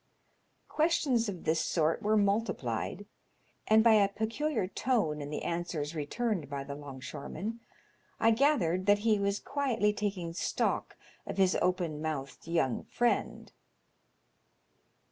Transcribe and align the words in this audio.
Questions 0.67 1.29
of 1.29 1.43
this 1.43 1.59
sort 1.59 2.01
were 2.01 2.17
multiplied, 2.17 3.05
and 3.67 3.83
by 3.83 3.93
a 3.93 4.07
peculiar 4.09 4.65
tone 4.65 5.21
in 5.21 5.29
the 5.29 5.43
answers 5.43 5.93
returned 5.93 6.49
by 6.49 6.63
the 6.63 6.73
'longshoreman 6.73 7.59
I 8.19 8.31
gathered 8.31 8.87
that 8.87 8.97
he 9.05 9.19
was 9.19 9.39
quietly 9.39 9.93
taking 9.93 10.33
stock 10.33 10.97
of 11.27 11.37
his 11.37 11.55
open 11.61 12.01
mouthed 12.01 12.47
young 12.47 12.85
friend. 12.85 13.51